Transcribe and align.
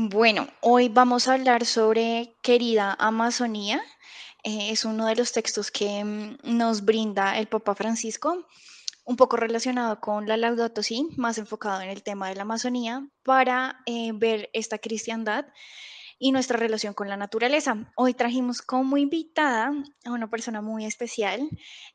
Bueno, 0.00 0.46
hoy 0.60 0.88
vamos 0.88 1.26
a 1.26 1.34
hablar 1.34 1.66
sobre 1.66 2.32
Querida 2.40 2.94
Amazonía. 3.00 3.82
Eh, 4.44 4.70
es 4.70 4.84
uno 4.84 5.06
de 5.06 5.16
los 5.16 5.32
textos 5.32 5.72
que 5.72 6.04
mm, 6.04 6.36
nos 6.44 6.84
brinda 6.84 7.36
el 7.36 7.48
Papa 7.48 7.74
Francisco, 7.74 8.46
un 9.04 9.16
poco 9.16 9.36
relacionado 9.36 9.98
con 10.00 10.28
la 10.28 10.36
Laudato 10.36 10.84
Si, 10.84 11.08
más 11.16 11.36
enfocado 11.38 11.80
en 11.80 11.88
el 11.88 12.04
tema 12.04 12.28
de 12.28 12.36
la 12.36 12.42
Amazonía, 12.42 13.08
para 13.24 13.80
eh, 13.86 14.12
ver 14.14 14.50
esta 14.52 14.78
cristiandad 14.78 15.46
y 16.18 16.32
nuestra 16.32 16.58
relación 16.58 16.94
con 16.94 17.08
la 17.08 17.16
naturaleza. 17.16 17.92
Hoy 17.96 18.14
trajimos 18.14 18.60
como 18.60 18.96
invitada 18.96 19.72
a 20.04 20.10
una 20.10 20.28
persona 20.28 20.60
muy 20.60 20.84
especial, 20.84 21.48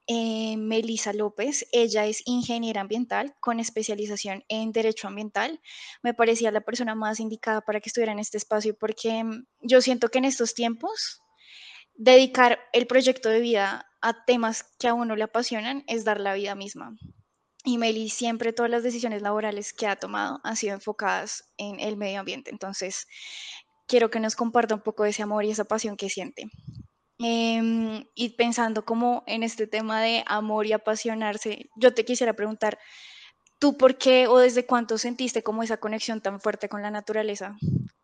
eh, 0.07 0.55
Melisa 0.57 1.11
López. 1.13 1.67
Ella 1.71 2.05
es 2.05 2.23
ingeniera 2.25 2.81
ambiental 2.81 3.35
con 3.41 3.59
especialización 3.59 4.43
en 4.47 4.71
derecho 4.71 5.07
ambiental. 5.07 5.59
Me 6.01 6.13
parecía 6.13 6.51
la 6.51 6.61
persona 6.61 6.95
más 6.95 7.19
indicada 7.19 7.61
para 7.61 7.81
que 7.81 7.89
estuviera 7.89 8.13
en 8.13 8.19
este 8.19 8.37
espacio 8.37 8.77
porque 8.77 9.23
mm, 9.23 9.45
yo 9.61 9.81
siento 9.81 10.09
que 10.09 10.19
en 10.19 10.25
estos 10.25 10.53
tiempos 10.53 11.21
dedicar 11.95 12.59
el 12.71 12.87
proyecto 12.87 13.29
de 13.29 13.41
vida 13.41 13.89
a 14.01 14.25
temas 14.25 14.63
que 14.79 14.87
a 14.87 14.93
uno 14.93 15.15
le 15.15 15.23
apasionan 15.23 15.83
es 15.87 16.05
dar 16.05 16.19
la 16.19 16.33
vida 16.33 16.55
misma. 16.55 16.95
Y 17.65 17.77
Meli 17.77 18.09
siempre 18.09 18.51
todas 18.51 18.69
las 18.69 18.83
decisiones 18.83 19.21
laborales 19.21 19.71
que 19.71 19.87
ha 19.87 19.95
tomado 19.95 20.41
han 20.43 20.57
sido 20.57 20.73
enfocadas 20.73 21.49
en 21.57 21.79
el 21.79 21.95
medio 21.95 22.19
ambiente. 22.19 22.51
Entonces, 22.51 23.07
quiero 23.87 24.09
que 24.09 24.19
nos 24.19 24.35
comparta 24.35 24.75
un 24.75 24.81
poco 24.81 25.03
de 25.03 25.11
ese 25.11 25.23
amor 25.23 25.45
y 25.45 25.51
esa 25.51 25.65
pasión 25.65 25.97
que 25.97 26.09
siente. 26.09 26.49
Em, 27.19 28.05
y 28.15 28.29
pensando 28.29 28.85
como 28.85 29.23
en 29.27 29.43
este 29.43 29.67
tema 29.67 30.01
de 30.01 30.23
amor 30.27 30.65
y 30.65 30.73
apasionarse, 30.73 31.69
yo 31.75 31.93
te 31.93 32.05
quisiera 32.05 32.33
preguntar, 32.33 32.79
¿tú 33.59 33.77
por 33.77 33.97
qué 33.97 34.27
o 34.27 34.39
desde 34.39 34.65
cuánto 34.65 34.97
sentiste 34.97 35.43
como 35.43 35.63
esa 35.63 35.77
conexión 35.77 36.21
tan 36.21 36.39
fuerte 36.41 36.69
con 36.69 36.81
la 36.81 36.91
naturaleza? 36.91 37.55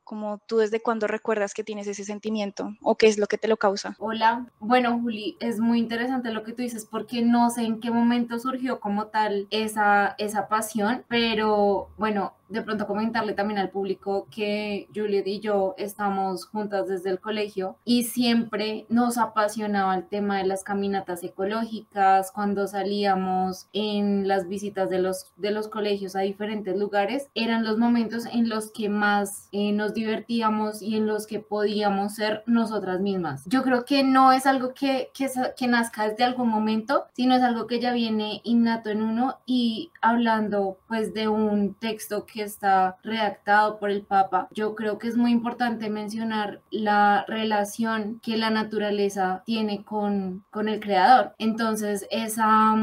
como 0.10 0.40
tú 0.48 0.58
desde 0.58 0.82
cuándo 0.82 1.06
recuerdas 1.06 1.54
que 1.54 1.64
tienes 1.64 1.86
ese 1.86 2.04
sentimiento 2.04 2.72
o 2.82 2.96
qué 2.96 3.06
es 3.06 3.20
lo 3.20 3.28
que 3.28 3.38
te 3.38 3.48
lo 3.48 3.58
causa. 3.58 3.96
Hola, 4.00 4.48
bueno 4.60 5.00
Juli, 5.00 5.38
es 5.40 5.60
muy 5.60 5.78
interesante 5.78 6.32
lo 6.32 6.44
que 6.44 6.52
tú 6.52 6.64
dices 6.64 6.88
porque 6.90 7.22
no 7.22 7.52
sé 7.52 7.62
en 7.62 7.80
qué 7.80 7.92
momento 7.92 8.40
surgió 8.40 8.80
como 8.80 9.06
tal 9.10 9.46
esa, 9.52 10.16
esa 10.18 10.48
pasión, 10.48 11.06
pero 11.08 11.90
bueno, 12.00 12.34
de 12.50 12.62
pronto 12.62 12.88
comentarle 12.88 13.34
también 13.34 13.60
al 13.60 13.70
público 13.70 14.28
que 14.30 14.88
Juliet 14.94 15.28
y 15.28 15.40
yo 15.40 15.76
estamos 15.78 16.46
juntas 16.46 16.88
desde 16.88 17.12
el 17.12 17.20
colegio 17.20 17.78
y 17.86 18.04
siempre 18.04 18.86
nos 18.90 19.18
apasionaba 19.18 19.96
el 19.96 20.08
tema 20.08 20.40
de 20.40 20.46
las 20.46 20.64
caminatas 20.64 21.24
ecológicas, 21.24 22.32
cuando 22.32 22.68
salíamos 22.68 23.68
en 23.74 24.28
las 24.28 24.48
visitas 24.48 24.90
de 24.90 25.00
los, 25.00 25.32
de 25.38 25.52
los 25.52 25.68
colegios 25.68 26.16
a 26.16 26.22
diferentes 26.22 26.76
lugares, 26.76 27.30
eran 27.36 27.64
los 27.64 27.78
momentos 27.78 28.26
en 28.26 28.50
los 28.50 28.72
que 28.72 28.90
más 28.90 29.48
eh, 29.52 29.72
nos 29.72 29.94
divertíamos 29.94 30.82
y 30.82 30.96
en 30.96 31.08
los 31.08 31.28
que 31.28 31.40
podíamos 31.40 32.16
ser 32.16 32.44
nosotras 32.46 33.00
mismas. 33.00 33.44
Yo 33.46 33.64
creo 33.64 33.86
que 33.86 34.04
no 34.04 34.32
es 34.32 34.46
algo 34.46 34.74
que, 34.74 35.12
que, 35.14 35.30
que 35.56 35.68
nazca 35.68 36.10
desde 36.10 36.24
algún 36.24 36.50
momento, 36.50 37.06
sino 37.14 37.36
es 37.36 37.44
algo 37.44 37.68
que 37.68 37.80
ya 37.80 37.94
viene 37.94 38.42
innato 38.44 38.90
en 38.90 39.02
uno 39.02 39.38
y 39.46 39.92
hablando 40.02 40.78
pues 40.88 41.14
de 41.14 41.28
un 41.28 41.76
texto 41.76 42.26
que 42.26 42.39
está 42.44 42.98
redactado 43.04 43.80
por 43.80 43.90
el 43.90 44.02
Papa, 44.02 44.48
yo 44.52 44.76
creo 44.76 44.98
que 44.98 45.08
es 45.08 45.18
muy 45.18 45.32
importante 45.32 45.90
mencionar 45.90 46.62
la 46.72 47.26
relación 47.28 48.20
que 48.22 48.38
la 48.38 48.50
naturaleza 48.50 49.44
tiene 49.46 49.84
con, 49.84 50.44
con 50.52 50.70
el 50.70 50.80
creador. 50.80 51.34
Entonces, 51.38 52.08
esa 52.12 52.76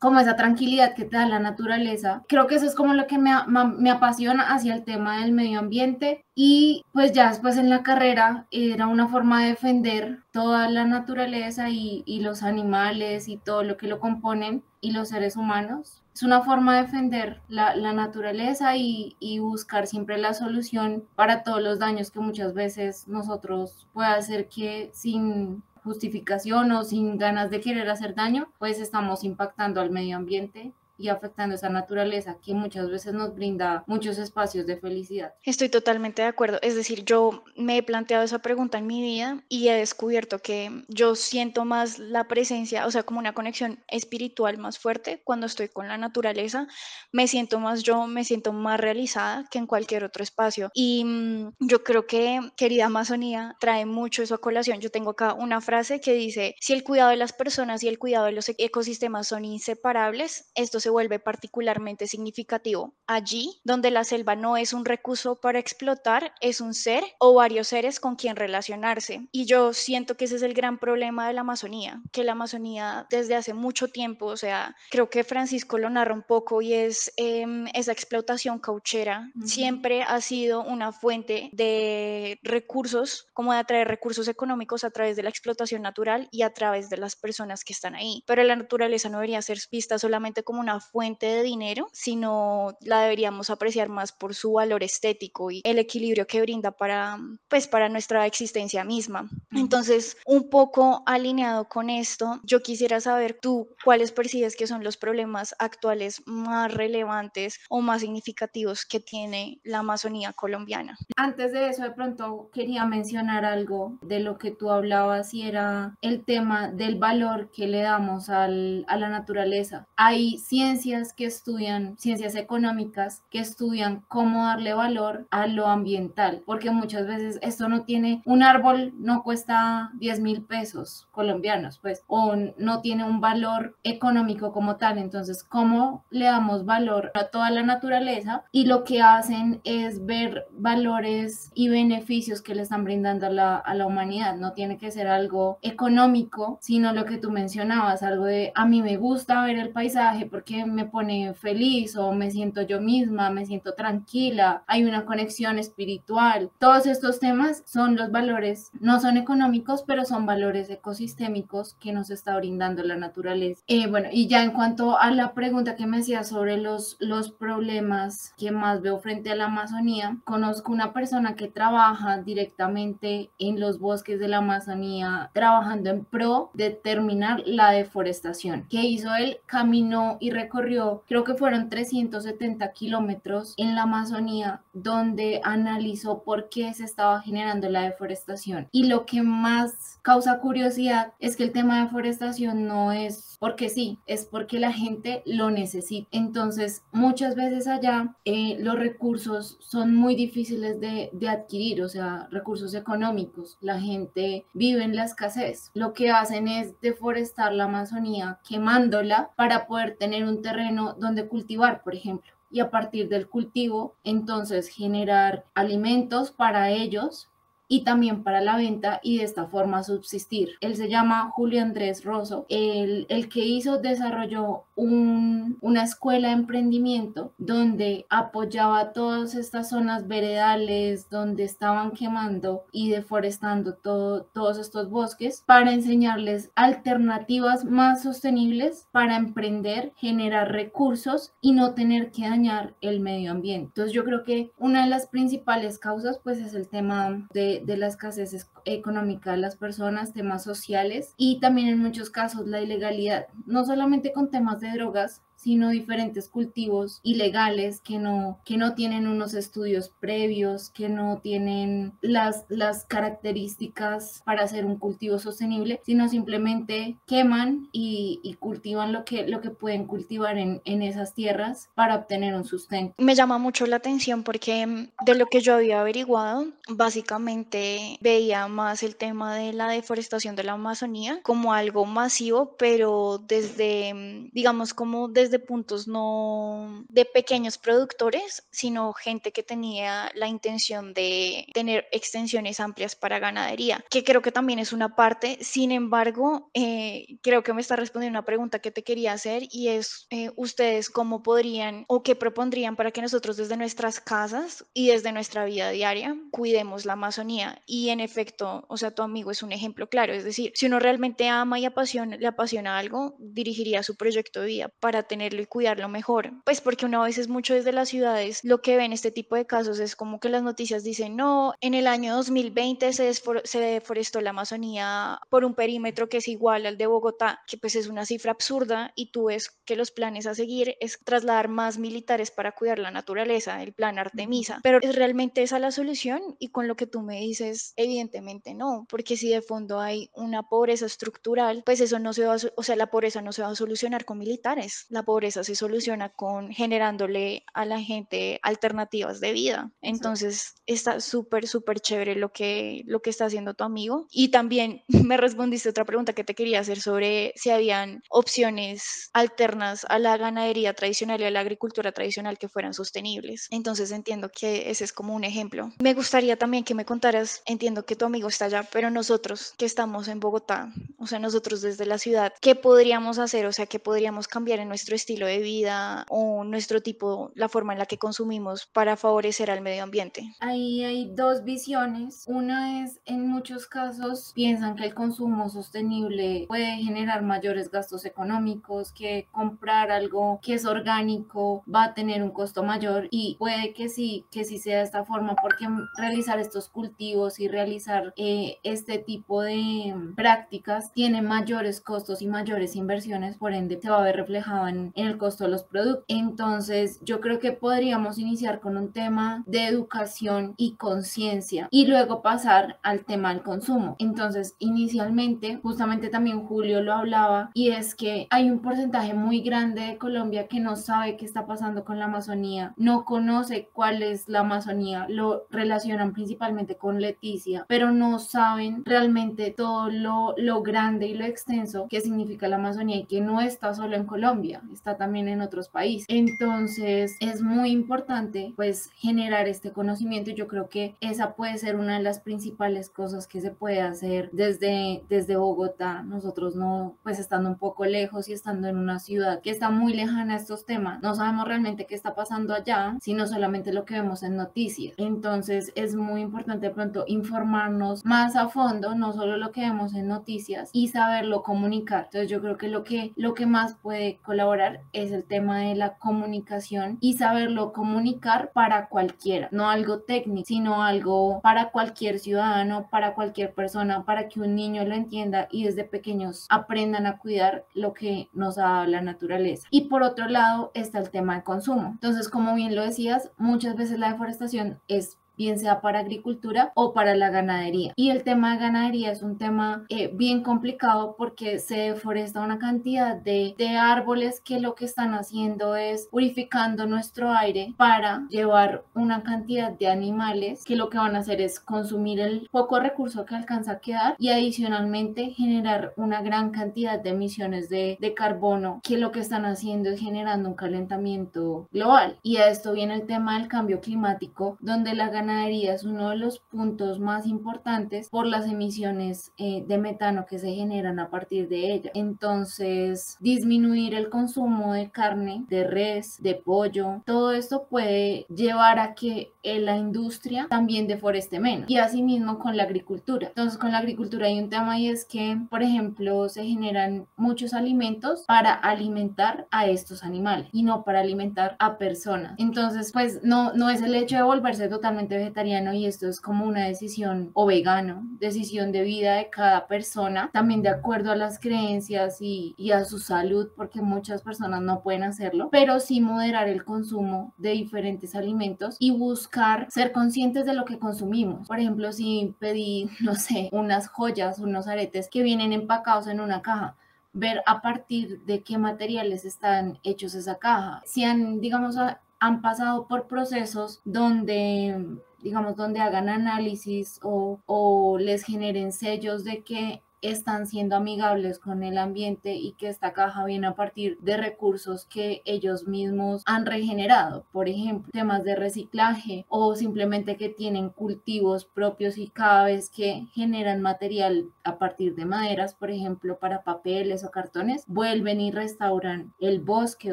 como 0.00 0.18
esa 0.18 0.34
tranquilidad 0.34 0.94
que 0.94 1.04
te 1.04 1.18
da 1.18 1.26
la 1.26 1.40
naturaleza. 1.40 2.24
Creo 2.26 2.46
que 2.46 2.54
eso 2.54 2.64
es 2.64 2.74
como 2.74 2.94
lo 2.94 3.06
que 3.06 3.18
me, 3.18 3.32
me, 3.46 3.90
apasiona 3.90 4.44
hacia 4.54 4.74
el 4.74 4.82
tema 4.82 5.20
del 5.20 5.32
medio 5.32 5.58
ambiente 5.58 6.24
y 6.34 6.82
pues 6.92 7.12
ya 7.12 7.28
después 7.28 7.58
en 7.58 7.68
la 7.68 7.82
carrera 7.82 8.46
era 8.50 8.86
una 8.86 9.08
forma 9.08 9.42
de 9.42 9.50
defender 9.50 10.20
toda 10.32 10.70
la 10.70 10.86
naturaleza 10.86 11.68
y 11.68 12.20
los 12.22 12.42
animales 12.42 13.28
y 13.28 13.36
todo 13.36 13.62
lo 13.62 13.76
que 13.76 13.88
lo 13.88 14.00
componen 14.00 14.64
y 14.80 14.92
los 14.92 15.10
seres 15.10 15.36
humanos. 15.36 16.02
Es 16.20 16.24
una 16.24 16.42
forma 16.42 16.76
de 16.76 16.82
defender 16.82 17.40
la, 17.48 17.74
naturaleza 17.94 18.76
y, 18.76 19.16
y, 19.20 19.38
buscar 19.38 19.86
siempre 19.86 20.18
la 20.18 20.34
solución 20.34 21.06
para 21.14 21.42
todos 21.44 21.62
los 21.62 21.78
daños 21.78 22.10
que 22.10 22.20
muchas 22.20 22.52
veces 22.52 23.08
nosotros 23.08 23.88
puede 23.94 24.10
hacer 24.10 24.46
que 24.50 24.90
sin 24.92 25.62
justificación 25.82 26.72
o 26.72 26.84
sin 26.84 27.16
ganas 27.16 27.50
de 27.50 27.62
querer 27.62 27.88
hacer 27.88 28.14
daño, 28.14 28.52
pues 28.58 28.80
estamos 28.80 29.24
impactando 29.24 29.80
al 29.80 29.88
medio 29.88 30.18
ambiente 30.18 30.74
y 31.00 31.08
afectando 31.08 31.54
esa 31.54 31.70
naturaleza 31.70 32.36
que 32.44 32.52
muchas 32.52 32.90
veces 32.90 33.14
nos 33.14 33.34
brinda 33.34 33.84
muchos 33.86 34.18
espacios 34.18 34.66
de 34.66 34.76
felicidad. 34.76 35.32
Estoy 35.44 35.70
totalmente 35.70 36.22
de 36.22 36.28
acuerdo. 36.28 36.58
Es 36.60 36.74
decir, 36.74 37.04
yo 37.04 37.42
me 37.56 37.78
he 37.78 37.82
planteado 37.82 38.22
esa 38.22 38.40
pregunta 38.40 38.78
en 38.78 38.86
mi 38.86 39.00
vida 39.00 39.42
y 39.48 39.68
he 39.68 39.74
descubierto 39.74 40.40
que 40.40 40.84
yo 40.88 41.14
siento 41.14 41.64
más 41.64 41.98
la 41.98 42.28
presencia, 42.28 42.86
o 42.86 42.90
sea, 42.90 43.02
como 43.02 43.18
una 43.18 43.32
conexión 43.32 43.82
espiritual 43.88 44.58
más 44.58 44.78
fuerte 44.78 45.22
cuando 45.24 45.46
estoy 45.46 45.68
con 45.68 45.88
la 45.88 45.96
naturaleza. 45.96 46.66
Me 47.12 47.26
siento 47.26 47.60
más 47.60 47.82
yo, 47.82 48.06
me 48.06 48.24
siento 48.24 48.52
más 48.52 48.78
realizada 48.78 49.46
que 49.50 49.58
en 49.58 49.66
cualquier 49.66 50.04
otro 50.04 50.22
espacio. 50.22 50.70
Y 50.74 51.04
mmm, 51.04 51.52
yo 51.60 51.82
creo 51.82 52.06
que, 52.06 52.40
querida 52.56 52.86
Amazonía, 52.86 53.56
trae 53.58 53.86
mucho 53.86 54.22
eso 54.22 54.34
a 54.34 54.38
colación. 54.38 54.80
Yo 54.80 54.90
tengo 54.90 55.10
acá 55.10 55.32
una 55.32 55.62
frase 55.62 56.00
que 56.00 56.12
dice, 56.12 56.54
si 56.60 56.74
el 56.74 56.84
cuidado 56.84 57.10
de 57.10 57.16
las 57.16 57.32
personas 57.32 57.82
y 57.82 57.88
el 57.88 57.98
cuidado 57.98 58.26
de 58.26 58.32
los 58.32 58.50
ecosistemas 58.58 59.28
son 59.28 59.46
inseparables, 59.46 60.50
esto 60.54 60.78
se 60.78 60.89
vuelve 60.90 61.18
particularmente 61.18 62.06
significativo. 62.06 62.94
Allí, 63.06 63.60
donde 63.64 63.90
la 63.90 64.04
selva 64.04 64.36
no 64.36 64.56
es 64.56 64.72
un 64.72 64.84
recurso 64.84 65.40
para 65.40 65.58
explotar, 65.58 66.34
es 66.40 66.60
un 66.60 66.74
ser 66.74 67.04
o 67.18 67.34
varios 67.34 67.68
seres 67.68 68.00
con 68.00 68.16
quien 68.16 68.36
relacionarse. 68.36 69.28
Y 69.32 69.46
yo 69.46 69.72
siento 69.72 70.16
que 70.16 70.26
ese 70.26 70.36
es 70.36 70.42
el 70.42 70.54
gran 70.54 70.78
problema 70.78 71.26
de 71.26 71.34
la 71.34 71.40
Amazonía, 71.42 72.02
que 72.12 72.24
la 72.24 72.32
Amazonía 72.32 73.06
desde 73.10 73.34
hace 73.36 73.54
mucho 73.54 73.88
tiempo, 73.88 74.26
o 74.26 74.36
sea, 74.36 74.76
creo 74.90 75.08
que 75.10 75.24
Francisco 75.24 75.78
lo 75.78 75.90
narra 75.90 76.14
un 76.14 76.22
poco 76.22 76.62
y 76.62 76.74
es 76.74 77.12
eh, 77.16 77.46
esa 77.74 77.92
explotación 77.92 78.58
cauchera, 78.58 79.30
uh 79.34 79.40
-huh. 79.40 79.46
siempre 79.46 80.02
ha 80.02 80.20
sido 80.20 80.62
una 80.62 80.92
fuente 80.92 81.50
de 81.52 82.38
recursos, 82.42 83.28
como 83.32 83.52
de 83.52 83.58
atraer 83.58 83.88
recursos 83.88 84.28
económicos 84.28 84.84
a 84.84 84.90
través 84.90 85.16
de 85.16 85.22
la 85.22 85.30
explotación 85.30 85.82
natural 85.82 86.28
y 86.30 86.42
a 86.42 86.52
través 86.52 86.90
de 86.90 86.96
las 86.96 87.16
personas 87.16 87.64
que 87.64 87.72
están 87.72 87.94
ahí. 87.94 88.22
Pero 88.26 88.42
la 88.42 88.56
naturaleza 88.56 89.08
no 89.08 89.18
debería 89.18 89.42
ser 89.42 89.58
vista 89.70 89.98
solamente 89.98 90.42
como 90.42 90.60
una 90.60 90.79
fuente 90.80 91.26
de 91.26 91.42
dinero, 91.42 91.88
sino 91.92 92.76
la 92.80 93.02
deberíamos 93.02 93.50
apreciar 93.50 93.88
más 93.88 94.12
por 94.12 94.34
su 94.34 94.52
valor 94.52 94.82
estético 94.82 95.50
y 95.50 95.60
el 95.64 95.78
equilibrio 95.78 96.26
que 96.26 96.40
brinda 96.40 96.72
para, 96.72 97.18
pues, 97.48 97.66
para 97.66 97.88
nuestra 97.88 98.26
existencia 98.26 98.84
misma. 98.84 99.28
Entonces, 99.52 100.16
un 100.26 100.48
poco 100.50 101.02
alineado 101.06 101.68
con 101.68 101.90
esto, 101.90 102.40
yo 102.44 102.62
quisiera 102.62 103.00
saber 103.00 103.38
tú 103.40 103.68
cuáles 103.84 104.12
percibes 104.12 104.56
que 104.56 104.66
son 104.66 104.84
los 104.84 104.96
problemas 104.96 105.54
actuales 105.58 106.22
más 106.26 106.72
relevantes 106.72 107.60
o 107.68 107.80
más 107.80 108.00
significativos 108.00 108.84
que 108.84 109.00
tiene 109.00 109.60
la 109.64 109.78
Amazonía 109.78 110.32
colombiana. 110.32 110.96
Antes 111.16 111.52
de 111.52 111.68
eso, 111.68 111.82
de 111.82 111.90
pronto 111.90 112.50
quería 112.52 112.84
mencionar 112.84 113.44
algo 113.44 113.98
de 114.02 114.20
lo 114.20 114.38
que 114.38 114.50
tú 114.50 114.70
hablabas 114.70 115.34
y 115.34 115.42
era 115.42 115.96
el 116.00 116.24
tema 116.24 116.68
del 116.68 116.96
valor 116.96 117.50
que 117.50 117.66
le 117.66 117.80
damos 117.82 118.28
al, 118.28 118.84
a 118.88 118.96
la 118.96 119.08
naturaleza. 119.08 119.86
Hay 119.96 120.38
ciencias 120.60 121.14
que 121.14 121.24
estudian, 121.24 121.96
ciencias 121.96 122.34
económicas, 122.34 123.22
que 123.30 123.38
estudian 123.38 124.02
cómo 124.08 124.44
darle 124.44 124.74
valor 124.74 125.26
a 125.30 125.46
lo 125.46 125.68
ambiental, 125.68 126.42
porque 126.44 126.70
muchas 126.70 127.06
veces 127.06 127.38
esto 127.40 127.70
no 127.70 127.84
tiene, 127.84 128.20
un 128.26 128.42
árbol 128.42 128.92
no 128.98 129.22
cuesta 129.22 129.90
10 129.94 130.20
mil 130.20 130.42
pesos 130.42 131.08
colombianos, 131.12 131.78
pues, 131.78 132.02
o 132.08 132.34
no 132.58 132.82
tiene 132.82 133.04
un 133.04 133.22
valor 133.22 133.78
económico 133.84 134.52
como 134.52 134.76
tal, 134.76 134.98
entonces, 134.98 135.42
¿cómo 135.42 136.04
le 136.10 136.26
damos 136.26 136.66
valor 136.66 137.10
a 137.14 137.28
toda 137.28 137.50
la 137.50 137.62
naturaleza? 137.62 138.44
Y 138.52 138.66
lo 138.66 138.84
que 138.84 139.00
hacen 139.00 139.62
es 139.64 140.04
ver 140.04 140.44
valores 140.52 141.50
y 141.54 141.70
beneficios 141.70 142.42
que 142.42 142.54
le 142.54 142.62
están 142.62 142.84
brindando 142.84 143.26
a 143.26 143.30
la, 143.30 143.56
a 143.56 143.74
la 143.74 143.86
humanidad, 143.86 144.36
no 144.36 144.52
tiene 144.52 144.76
que 144.76 144.90
ser 144.90 145.06
algo 145.06 145.58
económico, 145.62 146.58
sino 146.60 146.92
lo 146.92 147.06
que 147.06 147.16
tú 147.16 147.30
mencionabas, 147.30 148.02
algo 148.02 148.26
de, 148.26 148.52
a 148.54 148.66
mí 148.66 148.82
me 148.82 148.98
gusta 148.98 149.42
ver 149.42 149.58
el 149.58 149.70
paisaje 149.70 150.26
porque 150.26 150.49
me 150.66 150.84
pone 150.84 151.34
feliz 151.34 151.96
o 151.96 152.12
me 152.12 152.30
siento 152.30 152.62
yo 152.62 152.80
misma, 152.80 153.30
me 153.30 153.46
siento 153.46 153.74
tranquila, 153.74 154.62
hay 154.66 154.84
una 154.84 155.04
conexión 155.04 155.58
espiritual. 155.58 156.50
Todos 156.58 156.86
estos 156.86 157.20
temas 157.20 157.62
son 157.66 157.96
los 157.96 158.10
valores, 158.10 158.70
no 158.80 159.00
son 159.00 159.16
económicos, 159.16 159.84
pero 159.86 160.04
son 160.04 160.26
valores 160.26 160.70
ecosistémicos 160.70 161.74
que 161.74 161.92
nos 161.92 162.10
está 162.10 162.36
brindando 162.36 162.82
la 162.82 162.96
naturaleza. 162.96 163.62
Eh, 163.66 163.86
bueno, 163.86 164.08
y 164.10 164.26
ya 164.26 164.42
en 164.42 164.52
cuanto 164.52 164.98
a 164.98 165.10
la 165.10 165.34
pregunta 165.34 165.76
que 165.76 165.86
me 165.86 165.98
hacía 165.98 166.24
sobre 166.24 166.56
los, 166.56 166.96
los 167.00 167.30
problemas 167.30 168.34
que 168.36 168.50
más 168.50 168.82
veo 168.82 168.98
frente 169.00 169.30
a 169.30 169.36
la 169.36 169.46
Amazonía, 169.46 170.18
conozco 170.24 170.72
una 170.72 170.92
persona 170.92 171.36
que 171.36 171.48
trabaja 171.48 172.18
directamente 172.18 173.30
en 173.38 173.60
los 173.60 173.78
bosques 173.78 174.18
de 174.18 174.28
la 174.28 174.38
Amazonía, 174.38 175.30
trabajando 175.32 175.90
en 175.90 176.04
pro 176.04 176.50
de 176.54 176.70
terminar 176.70 177.42
la 177.46 177.70
deforestación. 177.70 178.66
¿Qué 178.68 178.82
hizo 178.82 179.14
él? 179.14 179.38
Caminó 179.46 180.16
y 180.20 180.30
recorrió, 180.42 181.04
creo 181.06 181.24
que 181.24 181.34
fueron 181.34 181.68
370 181.68 182.72
kilómetros 182.72 183.54
en 183.56 183.74
la 183.74 183.82
Amazonía, 183.82 184.62
donde 184.72 185.40
analizó 185.44 186.22
por 186.22 186.48
qué 186.48 186.72
se 186.74 186.84
estaba 186.84 187.20
generando 187.20 187.68
la 187.68 187.82
deforestación. 187.82 188.68
Y 188.72 188.84
lo 188.84 189.06
que 189.06 189.22
más 189.22 189.98
causa 190.02 190.40
curiosidad 190.40 191.12
es 191.18 191.36
que 191.36 191.44
el 191.44 191.52
tema 191.52 191.76
de 191.76 191.84
deforestación 191.84 192.66
no 192.66 192.92
es 192.92 193.36
porque 193.40 193.70
sí, 193.70 193.98
es 194.06 194.26
porque 194.26 194.60
la 194.60 194.72
gente 194.72 195.22
lo 195.24 195.50
necesita. 195.50 196.08
Entonces, 196.12 196.82
muchas 196.92 197.34
veces 197.34 197.66
allá 197.66 198.14
eh, 198.26 198.56
los 198.60 198.78
recursos 198.78 199.56
son 199.60 199.94
muy 199.94 200.14
difíciles 200.14 200.78
de, 200.78 201.08
de 201.14 201.28
adquirir, 201.28 201.82
o 201.82 201.88
sea, 201.88 202.28
recursos 202.30 202.74
económicos. 202.74 203.56
La 203.62 203.80
gente 203.80 204.44
vive 204.52 204.84
en 204.84 204.94
la 204.94 205.04
escasez. 205.04 205.70
Lo 205.72 205.94
que 205.94 206.10
hacen 206.10 206.48
es 206.48 206.78
deforestar 206.82 207.54
la 207.54 207.64
Amazonía 207.64 208.38
quemándola 208.46 209.30
para 209.36 209.66
poder 209.66 209.96
tener 209.96 210.24
un 210.24 210.29
terreno 210.42 210.94
donde 210.98 211.28
cultivar, 211.28 211.82
por 211.82 211.94
ejemplo 211.94 212.32
y 212.50 212.60
a 212.60 212.70
partir 212.70 213.08
del 213.08 213.28
cultivo 213.28 213.94
entonces 214.04 214.68
generar 214.68 215.44
alimentos 215.54 216.32
para 216.32 216.70
ellos 216.70 217.29
y 217.70 217.84
también 217.84 218.24
para 218.24 218.40
la 218.40 218.56
venta 218.56 218.98
y 219.02 219.18
de 219.18 219.24
esta 219.24 219.46
forma 219.46 219.84
subsistir. 219.84 220.56
Él 220.60 220.74
se 220.74 220.88
llama 220.88 221.30
Julio 221.30 221.62
Andrés 221.62 222.04
Rosso. 222.04 222.44
El, 222.48 223.06
el 223.08 223.28
que 223.28 223.44
hizo, 223.44 223.78
desarrolló 223.78 224.64
un, 224.74 225.56
una 225.60 225.84
escuela 225.84 226.28
de 226.28 226.34
emprendimiento 226.34 227.32
donde 227.38 228.06
apoyaba 228.10 228.92
todas 228.92 229.36
estas 229.36 229.68
zonas 229.68 230.08
veredales 230.08 231.08
donde 231.10 231.44
estaban 231.44 231.92
quemando 231.92 232.64
y 232.72 232.90
deforestando 232.90 233.74
todo, 233.74 234.22
todos 234.24 234.58
estos 234.58 234.90
bosques 234.90 235.44
para 235.46 235.72
enseñarles 235.72 236.50
alternativas 236.56 237.64
más 237.64 238.02
sostenibles 238.02 238.88
para 238.90 239.16
emprender, 239.16 239.92
generar 239.96 240.50
recursos 240.50 241.34
y 241.40 241.52
no 241.52 241.74
tener 241.74 242.10
que 242.10 242.28
dañar 242.28 242.74
el 242.80 242.98
medio 242.98 243.30
ambiente. 243.30 243.66
Entonces 243.66 243.92
yo 243.92 244.04
creo 244.04 244.24
que 244.24 244.50
una 244.58 244.82
de 244.82 244.90
las 244.90 245.06
principales 245.06 245.78
causas 245.78 246.18
pues 246.24 246.38
es 246.38 246.54
el 246.54 246.66
tema 246.66 247.28
de, 247.32 247.59
de, 247.64 247.76
la 247.76 247.86
escasez 247.86 248.48
económica 248.64 249.32
de 249.32 249.38
las 249.38 249.56
personas, 249.56 250.12
temas 250.12 250.42
sociales 250.42 251.14
y 251.16 251.40
también 251.40 251.68
en 251.68 251.78
muchos 251.78 252.10
casos 252.10 252.46
la 252.46 252.60
ilegalidad, 252.60 253.26
no 253.46 253.64
solamente 253.64 254.12
con 254.12 254.30
temas 254.30 254.60
de 254.60 254.72
drogas, 254.72 255.22
sino 255.40 255.70
diferentes 255.70 256.28
cultivos 256.28 257.00
ilegales 257.02 257.80
que 257.80 257.98
no, 257.98 258.38
que 258.44 258.56
no 258.56 258.74
tienen 258.74 259.06
unos 259.06 259.34
estudios 259.34 259.90
previos, 260.00 260.70
que 260.70 260.88
no 260.88 261.20
tienen 261.22 261.92
las, 262.02 262.44
las 262.48 262.84
características 262.84 264.22
para 264.24 264.42
hacer 264.42 264.66
un 264.66 264.78
cultivo 264.78 265.18
sostenible, 265.18 265.80
sino 265.84 266.08
simplemente 266.08 266.96
queman 267.06 267.68
y, 267.72 268.20
y 268.22 268.34
cultivan 268.34 268.92
lo 268.92 269.04
que, 269.04 269.26
lo 269.26 269.40
que 269.40 269.50
pueden 269.50 269.86
cultivar 269.86 270.36
en, 270.36 270.60
en 270.64 270.82
esas 270.82 271.14
tierras 271.14 271.70
para 271.74 271.96
obtener 271.96 272.34
un 272.34 272.44
sustento. 272.44 272.94
Me 272.98 273.14
llama 273.14 273.38
mucho 273.38 273.66
la 273.66 273.76
atención 273.76 274.22
porque 274.22 274.66
mm, 274.66 274.88
de 275.04 275.14
lo 275.14 275.26
que 275.26 275.40
yo 275.40 275.54
había 275.54 275.80
averiguado, 275.80 276.46
básicamente 276.68 277.98
veía 278.00 278.46
más 278.48 278.82
el 278.82 278.96
tema 278.96 279.34
de 279.36 279.52
la 279.52 279.68
deforestación 279.68 280.36
de 280.36 280.44
la 280.44 280.52
Amazonía 280.52 281.20
como 281.22 281.52
algo 281.52 281.86
masivo, 281.86 282.56
pero 282.58 283.22
desde, 283.26 283.94
mm, 283.94 284.30
digamos, 284.32 284.74
como 284.74 285.08
desde 285.08 285.29
de 285.30 285.38
puntos 285.38 285.88
no 285.88 286.84
de 286.88 287.04
pequeños 287.04 287.58
productores, 287.58 288.46
sino 288.50 288.92
gente 288.92 289.32
que 289.32 289.42
tenía 289.42 290.10
la 290.14 290.28
intención 290.28 290.94
de 290.94 291.46
tener 291.52 291.86
extensiones 291.92 292.60
amplias 292.60 292.96
para 292.96 293.18
ganadería, 293.18 293.84
que 293.90 294.04
creo 294.04 294.22
que 294.22 294.32
también 294.32 294.58
es 294.58 294.72
una 294.72 294.96
parte. 294.96 295.38
Sin 295.40 295.72
embargo, 295.72 296.50
eh, 296.54 297.18
creo 297.22 297.42
que 297.42 297.52
me 297.52 297.60
está 297.60 297.76
respondiendo 297.76 298.18
una 298.18 298.24
pregunta 298.24 298.60
que 298.60 298.70
te 298.70 298.82
quería 298.82 299.12
hacer 299.12 299.44
y 299.50 299.68
es, 299.68 300.06
eh, 300.10 300.30
¿ustedes 300.36 300.90
cómo 300.90 301.22
podrían 301.22 301.84
o 301.88 302.02
qué 302.02 302.16
propondrían 302.16 302.76
para 302.76 302.90
que 302.90 303.02
nosotros 303.02 303.36
desde 303.36 303.56
nuestras 303.56 304.00
casas 304.00 304.64
y 304.74 304.88
desde 304.88 305.12
nuestra 305.12 305.44
vida 305.44 305.70
diaria 305.70 306.16
cuidemos 306.30 306.84
la 306.84 306.94
Amazonía? 306.94 307.62
Y 307.66 307.90
en 307.90 308.00
efecto, 308.00 308.64
o 308.68 308.76
sea, 308.76 308.94
tu 308.94 309.02
amigo 309.02 309.30
es 309.30 309.42
un 309.42 309.52
ejemplo 309.52 309.88
claro, 309.88 310.12
es 310.12 310.24
decir, 310.24 310.52
si 310.54 310.66
uno 310.66 310.78
realmente 310.78 311.28
ama 311.28 311.58
y 311.58 311.64
apasiona, 311.64 312.16
le 312.16 312.26
apasiona 312.26 312.78
algo, 312.78 313.16
dirigiría 313.18 313.82
su 313.82 313.96
proyecto 313.96 314.40
de 314.40 314.46
vida 314.46 314.68
para 314.80 315.02
tener 315.04 315.19
y 315.20 315.46
cuidarlo 315.46 315.88
mejor. 315.88 316.32
Pues 316.44 316.60
porque 316.60 316.86
una 316.86 317.02
vez 317.02 317.18
es 317.18 317.28
mucho 317.28 317.54
desde 317.54 317.72
las 317.72 317.88
ciudades 317.88 318.40
lo 318.42 318.62
que 318.62 318.76
ven 318.76 318.92
este 318.92 319.10
tipo 319.10 319.36
de 319.36 319.46
casos 319.46 319.78
es 319.78 319.96
como 319.96 320.20
que 320.20 320.28
las 320.28 320.42
noticias 320.42 320.82
dicen, 320.82 321.16
no, 321.16 321.54
en 321.60 321.74
el 321.74 321.86
año 321.86 322.14
2020 322.16 322.92
se, 322.92 323.12
se 323.14 323.60
deforestó 323.60 324.20
la 324.20 324.30
Amazonía 324.30 325.20
por 325.28 325.44
un 325.44 325.54
perímetro 325.54 326.08
que 326.08 326.18
es 326.18 326.28
igual 326.28 326.66
al 326.66 326.78
de 326.78 326.86
Bogotá, 326.86 327.40
que 327.46 327.56
pues 327.56 327.76
es 327.76 327.88
una 327.88 328.06
cifra 328.06 328.32
absurda 328.32 328.92
y 328.94 329.12
tú 329.12 329.24
ves 329.24 329.50
que 329.64 329.76
los 329.76 329.90
planes 329.90 330.26
a 330.26 330.34
seguir 330.34 330.76
es 330.80 330.98
trasladar 331.04 331.48
más 331.48 331.78
militares 331.78 332.30
para 332.30 332.52
cuidar 332.52 332.78
la 332.78 332.90
naturaleza, 332.90 333.62
el 333.62 333.72
plan 333.72 333.98
Artemisa. 333.98 334.60
Pero 334.62 334.78
¿es 334.80 334.94
realmente 334.94 335.42
esa 335.42 335.58
la 335.58 335.70
solución? 335.70 336.20
Y 336.38 336.48
con 336.48 336.68
lo 336.68 336.76
que 336.76 336.86
tú 336.86 337.02
me 337.02 337.20
dices, 337.20 337.72
evidentemente 337.76 338.54
no, 338.54 338.86
porque 338.88 339.16
si 339.16 339.30
de 339.30 339.42
fondo 339.42 339.80
hay 339.80 340.10
una 340.14 340.42
pobreza 340.42 340.86
estructural, 340.86 341.62
pues 341.64 341.80
eso 341.80 341.98
no 341.98 342.12
se 342.12 342.26
va 342.26 342.34
a, 342.34 342.38
o 342.56 342.62
sea, 342.62 342.76
la 342.76 342.90
pobreza 342.90 343.22
no 343.22 343.32
se 343.32 343.42
va 343.42 343.48
a 343.48 343.54
solucionar 343.54 344.04
con 344.04 344.18
militares. 344.18 344.86
La 344.88 345.02
pobreza 345.10 345.42
se 345.42 345.56
soluciona 345.56 346.10
con 346.10 346.52
generándole 346.52 347.42
a 347.52 347.64
la 347.64 347.80
gente 347.80 348.38
alternativas 348.44 349.18
de 349.18 349.32
vida. 349.32 349.72
Entonces 349.82 350.54
está 350.66 351.00
súper, 351.00 351.48
súper 351.48 351.80
chévere 351.80 352.14
lo 352.14 352.32
que, 352.32 352.84
lo 352.86 353.02
que 353.02 353.10
está 353.10 353.24
haciendo 353.24 353.54
tu 353.54 353.64
amigo. 353.64 354.06
Y 354.12 354.28
también 354.28 354.84
me 354.88 355.16
respondiste 355.16 355.68
otra 355.68 355.84
pregunta 355.84 356.12
que 356.12 356.22
te 356.22 356.36
quería 356.36 356.60
hacer 356.60 356.80
sobre 356.80 357.32
si 357.34 357.50
habían 357.50 358.04
opciones 358.08 359.10
alternas 359.12 359.84
a 359.88 359.98
la 359.98 360.16
ganadería 360.16 360.74
tradicional 360.74 361.20
y 361.20 361.24
a 361.24 361.30
la 361.32 361.40
agricultura 361.40 361.90
tradicional 361.90 362.38
que 362.38 362.48
fueran 362.48 362.72
sostenibles. 362.72 363.48
Entonces 363.50 363.90
entiendo 363.90 364.30
que 364.30 364.70
ese 364.70 364.84
es 364.84 364.92
como 364.92 365.16
un 365.16 365.24
ejemplo. 365.24 365.72
Me 365.80 365.94
gustaría 365.94 366.36
también 366.36 366.62
que 366.62 366.76
me 366.76 366.84
contaras, 366.84 367.42
entiendo 367.46 367.84
que 367.84 367.96
tu 367.96 368.04
amigo 368.04 368.28
está 368.28 368.44
allá, 368.44 368.62
pero 368.72 368.90
nosotros 368.90 369.54
que 369.58 369.66
estamos 369.66 370.06
en 370.06 370.20
Bogotá, 370.20 370.72
o 370.98 371.08
sea, 371.08 371.18
nosotros 371.18 371.62
desde 371.62 371.84
la 371.84 371.98
ciudad, 371.98 372.32
¿qué 372.40 372.54
podríamos 372.54 373.18
hacer? 373.18 373.46
O 373.46 373.52
sea, 373.52 373.66
¿qué 373.66 373.80
podríamos 373.80 374.28
cambiar 374.28 374.60
en 374.60 374.68
nuestro 374.68 374.94
estilo 375.00 375.26
de 375.26 375.38
vida 375.38 376.04
o 376.08 376.44
nuestro 376.44 376.80
tipo, 376.80 377.32
la 377.34 377.48
forma 377.48 377.72
en 377.72 377.78
la 377.78 377.86
que 377.86 377.98
consumimos 377.98 378.66
para 378.66 378.96
favorecer 378.96 379.50
al 379.50 379.60
medio 379.60 379.82
ambiente? 379.82 380.34
Ahí 380.40 380.84
hay 380.84 381.10
dos 381.14 381.44
visiones. 381.44 382.24
Una 382.26 382.84
es, 382.84 383.00
en 383.06 383.26
muchos 383.26 383.66
casos, 383.66 384.32
piensan 384.34 384.76
que 384.76 384.84
el 384.84 384.94
consumo 384.94 385.48
sostenible 385.48 386.44
puede 386.48 386.76
generar 386.76 387.22
mayores 387.22 387.70
gastos 387.70 388.04
económicos, 388.04 388.92
que 388.92 389.26
comprar 389.32 389.90
algo 389.90 390.38
que 390.42 390.54
es 390.54 390.64
orgánico 390.64 391.64
va 391.72 391.84
a 391.84 391.94
tener 391.94 392.22
un 392.22 392.30
costo 392.30 392.62
mayor 392.62 393.08
y 393.10 393.36
puede 393.38 393.72
que 393.72 393.88
sí, 393.88 394.24
que 394.30 394.44
sí 394.44 394.58
sea 394.58 394.78
de 394.78 394.84
esta 394.84 395.04
forma, 395.04 395.34
porque 395.40 395.66
realizar 395.96 396.38
estos 396.38 396.68
cultivos 396.68 397.40
y 397.40 397.48
realizar 397.48 398.12
eh, 398.16 398.58
este 398.62 398.98
tipo 398.98 399.42
de 399.42 399.94
prácticas 400.16 400.92
tiene 400.92 401.22
mayores 401.22 401.80
costos 401.80 402.22
y 402.22 402.26
mayores 402.26 402.76
inversiones, 402.76 403.36
por 403.36 403.52
ende 403.52 403.78
se 403.80 403.90
va 403.90 404.00
a 404.00 404.04
ver 404.04 404.16
reflejado 404.16 404.68
en, 404.68 404.89
en 404.94 405.06
el 405.06 405.18
costo 405.18 405.44
de 405.44 405.50
los 405.50 405.64
productos. 405.64 406.04
Entonces, 406.08 407.00
yo 407.02 407.20
creo 407.20 407.38
que 407.38 407.52
podríamos 407.52 408.18
iniciar 408.18 408.60
con 408.60 408.76
un 408.76 408.92
tema 408.92 409.42
de 409.46 409.66
educación 409.66 410.54
y 410.56 410.72
conciencia 410.76 411.68
y 411.70 411.86
luego 411.86 412.22
pasar 412.22 412.78
al 412.82 413.04
tema 413.04 413.32
del 413.32 413.42
consumo. 413.42 413.96
Entonces, 413.98 414.54
inicialmente, 414.58 415.58
justamente 415.62 416.08
también 416.08 416.46
Julio 416.46 416.82
lo 416.82 416.94
hablaba 416.94 417.50
y 417.54 417.70
es 417.70 417.94
que 417.94 418.26
hay 418.30 418.50
un 418.50 418.60
porcentaje 418.60 419.14
muy 419.14 419.40
grande 419.40 419.82
de 419.82 419.98
Colombia 419.98 420.48
que 420.48 420.60
no 420.60 420.76
sabe 420.76 421.16
qué 421.16 421.24
está 421.24 421.46
pasando 421.46 421.84
con 421.84 421.98
la 421.98 422.06
Amazonía, 422.06 422.74
no 422.76 423.04
conoce 423.04 423.68
cuál 423.72 424.02
es 424.02 424.28
la 424.28 424.40
Amazonía, 424.40 425.06
lo 425.08 425.46
relacionan 425.50 426.12
principalmente 426.12 426.76
con 426.76 427.00
Leticia, 427.00 427.64
pero 427.68 427.92
no 427.92 428.18
saben 428.18 428.84
realmente 428.84 429.50
todo 429.50 429.90
lo, 429.90 430.34
lo 430.36 430.62
grande 430.62 431.06
y 431.06 431.14
lo 431.14 431.24
extenso 431.24 431.86
que 431.88 432.00
significa 432.00 432.48
la 432.48 432.56
Amazonía 432.56 432.96
y 432.96 433.04
que 433.04 433.20
no 433.20 433.40
está 433.40 433.74
solo 433.74 433.96
en 433.96 434.06
Colombia, 434.06 434.62
está 434.80 434.96
también 434.96 435.28
en 435.28 435.42
otros 435.42 435.68
países. 435.68 436.06
Entonces 436.08 437.16
es 437.20 437.42
muy 437.42 437.70
importante 437.70 438.52
pues 438.56 438.90
generar 438.96 439.46
este 439.46 439.72
conocimiento 439.72 440.30
yo 440.30 440.48
creo 440.48 440.68
que 440.68 440.96
esa 441.00 441.34
puede 441.34 441.58
ser 441.58 441.76
una 441.76 441.96
de 441.96 442.02
las 442.02 442.20
principales 442.20 442.88
cosas 442.88 443.26
que 443.26 443.40
se 443.40 443.50
puede 443.50 443.82
hacer 443.82 444.30
desde, 444.32 445.02
desde 445.08 445.36
Bogotá. 445.36 446.02
Nosotros 446.02 446.56
no, 446.56 446.96
pues 447.02 447.18
estando 447.18 447.50
un 447.50 447.58
poco 447.58 447.84
lejos 447.84 448.28
y 448.28 448.32
estando 448.32 448.68
en 448.68 448.76
una 448.76 448.98
ciudad 448.98 449.40
que 449.40 449.50
está 449.50 449.70
muy 449.70 449.92
lejana 449.92 450.34
a 450.34 450.36
estos 450.38 450.64
temas, 450.64 451.02
no 451.02 451.14
sabemos 451.14 451.46
realmente 451.46 451.86
qué 451.86 451.94
está 451.94 452.14
pasando 452.14 452.54
allá, 452.54 452.96
sino 453.00 453.26
solamente 453.26 453.72
lo 453.72 453.84
que 453.84 453.94
vemos 453.94 454.22
en 454.22 454.36
noticias. 454.36 454.94
Entonces 454.96 455.72
es 455.74 455.94
muy 455.94 456.22
importante 456.22 456.68
de 456.68 456.74
pronto 456.74 457.04
informarnos 457.06 458.04
más 458.04 458.36
a 458.36 458.48
fondo, 458.48 458.94
no 458.94 459.12
solo 459.12 459.36
lo 459.36 459.52
que 459.52 459.60
vemos 459.60 459.94
en 459.94 460.08
noticias 460.08 460.70
y 460.72 460.88
saberlo 460.88 461.42
comunicar. 461.42 462.04
Entonces 462.04 462.30
yo 462.30 462.40
creo 462.40 462.56
que 462.56 462.68
lo 462.68 462.84
que, 462.84 463.12
lo 463.16 463.34
que 463.34 463.46
más 463.46 463.76
puede 463.76 464.18
colaborar 464.22 464.59
es 464.92 465.12
el 465.12 465.24
tema 465.24 465.58
de 465.58 465.74
la 465.74 465.94
comunicación 465.98 466.98
y 467.00 467.14
saberlo 467.14 467.72
comunicar 467.72 468.52
para 468.52 468.88
cualquiera, 468.88 469.48
no 469.52 469.70
algo 469.70 470.00
técnico, 470.00 470.46
sino 470.46 470.82
algo 470.82 471.40
para 471.42 471.70
cualquier 471.70 472.18
ciudadano, 472.18 472.88
para 472.90 473.14
cualquier 473.14 473.54
persona, 473.54 474.04
para 474.04 474.28
que 474.28 474.40
un 474.40 474.54
niño 474.54 474.84
lo 474.84 474.94
entienda 474.94 475.48
y 475.50 475.64
desde 475.64 475.84
pequeños 475.84 476.46
aprendan 476.48 477.06
a 477.06 477.18
cuidar 477.18 477.64
lo 477.74 477.92
que 477.94 478.28
nos 478.32 478.56
da 478.56 478.86
la 478.86 479.00
naturaleza. 479.00 479.66
Y 479.70 479.82
por 479.82 480.02
otro 480.02 480.28
lado 480.28 480.70
está 480.74 480.98
el 480.98 481.10
tema 481.10 481.36
de 481.36 481.44
consumo. 481.44 481.88
Entonces, 481.92 482.28
como 482.28 482.54
bien 482.54 482.74
lo 482.74 482.82
decías, 482.82 483.30
muchas 483.36 483.76
veces 483.76 483.98
la 483.98 484.12
deforestación 484.12 484.80
es 484.88 485.18
bien 485.40 485.58
sea 485.58 485.80
para 485.80 486.00
agricultura 486.00 486.70
o 486.74 486.92
para 486.92 487.14
la 487.14 487.30
ganadería. 487.30 487.94
Y 487.96 488.10
el 488.10 488.24
tema 488.24 488.52
de 488.52 488.60
ganadería 488.60 489.10
es 489.10 489.22
un 489.22 489.38
tema 489.38 489.86
eh, 489.88 490.10
bien 490.12 490.42
complicado 490.42 491.14
porque 491.16 491.58
se 491.58 491.76
deforesta 491.76 492.42
una 492.42 492.58
cantidad 492.58 493.16
de, 493.16 493.54
de 493.56 493.68
árboles 493.78 494.42
que 494.44 494.60
lo 494.60 494.74
que 494.74 494.84
están 494.84 495.14
haciendo 495.14 495.76
es 495.76 496.08
purificando 496.10 496.86
nuestro 496.86 497.32
aire 497.32 497.72
para 497.78 498.26
llevar 498.28 498.84
una 498.94 499.22
cantidad 499.22 499.72
de 499.72 499.88
animales 499.88 500.62
que 500.62 500.76
lo 500.76 500.90
que 500.90 500.98
van 500.98 501.16
a 501.16 501.20
hacer 501.20 501.40
es 501.40 501.58
consumir 501.58 502.20
el 502.20 502.46
poco 502.50 502.78
recurso 502.78 503.24
que 503.24 503.34
alcanza 503.34 503.72
a 503.72 503.80
quedar 503.80 504.16
y 504.18 504.28
adicionalmente 504.28 505.30
generar 505.30 505.94
una 505.96 506.20
gran 506.20 506.50
cantidad 506.50 507.00
de 507.00 507.10
emisiones 507.10 507.70
de, 507.70 507.96
de 507.98 508.12
carbono 508.12 508.80
que 508.82 508.98
lo 508.98 509.10
que 509.10 509.20
están 509.20 509.46
haciendo 509.46 509.88
es 509.88 510.00
generando 510.00 510.50
un 510.50 510.54
calentamiento 510.54 511.66
global. 511.72 512.18
Y 512.22 512.36
a 512.36 512.50
esto 512.50 512.74
viene 512.74 512.92
el 512.92 513.06
tema 513.06 513.38
del 513.38 513.48
cambio 513.48 513.80
climático, 513.80 514.58
donde 514.60 514.94
la 514.94 515.08
ganadería 515.08 515.29
es 515.30 515.84
uno 515.84 516.10
de 516.10 516.16
los 516.16 516.38
puntos 516.38 516.98
más 516.98 517.26
importantes 517.26 518.08
por 518.08 518.26
las 518.26 518.46
emisiones 518.46 519.32
eh, 519.38 519.64
de 519.66 519.78
metano 519.78 520.26
que 520.26 520.38
se 520.38 520.52
generan 520.52 520.98
a 520.98 521.08
partir 521.08 521.48
de 521.48 521.72
ella. 521.72 521.90
Entonces, 521.94 523.16
disminuir 523.20 523.94
el 523.94 524.10
consumo 524.10 524.72
de 524.74 524.90
carne, 524.90 525.44
de 525.48 525.64
res, 525.64 526.16
de 526.20 526.34
pollo, 526.34 527.02
todo 527.04 527.32
esto 527.32 527.66
puede 527.68 528.26
llevar 528.28 528.78
a 528.78 528.94
que 528.94 529.32
la 529.42 529.76
industria 529.76 530.46
también 530.50 530.86
deforeste 530.86 531.40
menos 531.40 531.70
y 531.70 531.78
asimismo 531.78 532.38
con 532.38 532.56
la 532.56 532.64
agricultura. 532.64 533.28
Entonces, 533.28 533.58
con 533.58 533.72
la 533.72 533.78
agricultura 533.78 534.26
hay 534.26 534.38
un 534.38 534.50
tema 534.50 534.78
y 534.78 534.88
es 534.88 535.04
que, 535.04 535.38
por 535.48 535.62
ejemplo, 535.62 536.28
se 536.28 536.44
generan 536.44 537.06
muchos 537.16 537.54
alimentos 537.54 538.24
para 538.26 538.52
alimentar 538.52 539.46
a 539.50 539.66
estos 539.66 540.02
animales 540.02 540.48
y 540.52 540.62
no 540.62 540.84
para 540.84 541.00
alimentar 541.00 541.56
a 541.58 541.78
personas. 541.78 542.34
Entonces, 542.38 542.92
pues 542.92 543.20
no, 543.22 543.52
no 543.54 543.70
es 543.70 543.82
el 543.82 543.94
hecho 543.94 544.16
de 544.16 544.22
volverse 544.22 544.68
totalmente 544.68 545.16
vegetariano 545.20 545.72
y 545.72 545.86
esto 545.86 546.08
es 546.08 546.20
como 546.20 546.46
una 546.46 546.66
decisión 546.66 547.30
o 547.34 547.46
vegano, 547.46 548.02
decisión 548.18 548.72
de 548.72 548.82
vida 548.82 549.14
de 549.16 549.30
cada 549.30 549.66
persona, 549.66 550.30
también 550.32 550.62
de 550.62 550.70
acuerdo 550.70 551.12
a 551.12 551.16
las 551.16 551.38
creencias 551.38 552.18
y, 552.20 552.54
a 552.72 552.84
su 552.84 552.98
salud, 552.98 553.48
porque 553.56 553.82
muchas 553.82 554.22
personas 554.22 554.62
no 554.62 554.82
pueden 554.82 555.02
hacerlo, 555.02 555.48
pero 555.50 555.80
sí 555.80 556.00
moderar 556.00 556.48
el 556.48 556.64
consumo 556.64 557.34
de 557.36 557.50
diferentes 557.50 558.14
alimentos 558.14 558.76
y 558.78 558.90
buscar 558.92 559.66
ser 559.70 559.92
conscientes 559.92 560.44
de 560.44 560.54
lo 560.54 560.64
que 560.64 560.78
consumimos. 560.78 561.48
Por 561.48 561.58
ejemplo, 561.58 561.92
si 561.92 562.34
pedí, 562.38 562.88
no 563.00 563.14
sé, 563.14 563.48
unas 563.52 563.88
joyas, 563.88 564.38
unos 564.38 564.68
aretes 564.68 565.08
que 565.08 565.22
vienen 565.22 565.52
empacados 565.52 566.06
en 566.06 566.20
una 566.20 566.42
caja, 566.42 566.76
ver 567.12 567.42
a 567.46 567.60
partir 567.60 568.20
de 568.24 568.42
qué 568.42 568.56
materiales 568.58 569.24
están 569.24 569.78
hechos 569.82 570.14
esa 570.14 570.36
caja. 570.36 570.82
Si 570.84 571.04
han, 571.04 571.40
digamos, 571.40 571.76
han 572.20 572.42
pasado 572.42 572.86
por 572.86 573.08
procesos 573.08 573.80
donde 573.84 575.00
digamos, 575.22 575.56
donde 575.56 575.80
hagan 575.80 576.08
análisis 576.08 576.98
o, 577.02 577.40
o 577.46 577.98
les 577.98 578.24
generen 578.24 578.72
sellos 578.72 579.24
de 579.24 579.42
que 579.42 579.82
están 580.02 580.46
siendo 580.46 580.76
amigables 580.76 581.38
con 581.38 581.62
el 581.62 581.78
ambiente 581.78 582.34
y 582.34 582.52
que 582.52 582.68
esta 582.68 582.92
caja 582.92 583.24
viene 583.24 583.46
a 583.46 583.54
partir 583.54 583.98
de 584.00 584.16
recursos 584.16 584.86
que 584.86 585.22
ellos 585.24 585.66
mismos 585.66 586.22
han 586.26 586.46
regenerado, 586.46 587.24
por 587.32 587.48
ejemplo, 587.48 587.90
temas 587.92 588.24
de 588.24 588.36
reciclaje 588.36 589.26
o 589.28 589.54
simplemente 589.54 590.16
que 590.16 590.28
tienen 590.28 590.70
cultivos 590.70 591.44
propios 591.44 591.98
y 591.98 592.08
cada 592.08 592.44
vez 592.44 592.70
que 592.70 593.06
generan 593.12 593.60
material 593.60 594.26
a 594.44 594.58
partir 594.58 594.94
de 594.94 595.04
maderas, 595.04 595.54
por 595.54 595.70
ejemplo, 595.70 596.18
para 596.18 596.42
papeles 596.42 597.04
o 597.04 597.10
cartones, 597.10 597.64
vuelven 597.66 598.20
y 598.20 598.30
restauran 598.30 599.12
el 599.20 599.40
bosque 599.40 599.92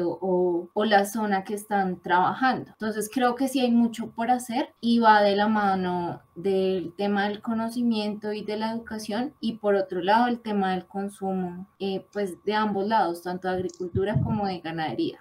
o, 0.00 0.68
o, 0.72 0.84
la 0.84 1.04
zona 1.04 1.44
que 1.44 1.54
están 1.54 2.00
trabajando. 2.00 2.70
Entonces 2.70 3.10
creo 3.12 3.34
que 3.34 3.48
sí 3.48 3.60
hay 3.60 3.70
mucho 3.70 4.10
por 4.10 4.30
hacer 4.30 4.70
y 4.80 5.00
va 5.00 5.20
de 5.20 5.36
la 5.36 5.48
mano 5.48 6.22
del 6.34 6.94
tema 6.96 7.28
del 7.28 7.42
conocimiento 7.42 8.32
y 8.32 8.42
de 8.42 8.56
la 8.56 8.70
educación 8.70 9.34
y 9.40 9.54
por 9.54 9.76
lado 10.02 10.26
el 10.26 10.40
tema 10.40 10.72
del 10.72 10.86
consumo, 10.86 11.66
eh, 11.78 12.06
pues 12.12 12.42
de 12.44 12.54
ambos 12.54 12.86
lados, 12.86 13.22
tanto 13.22 13.48
de 13.48 13.54
agricultura 13.54 14.20
como 14.22 14.46
de 14.46 14.60
ganadería. 14.60 15.16